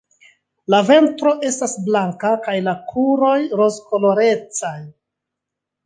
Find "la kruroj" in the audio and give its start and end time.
2.71-3.39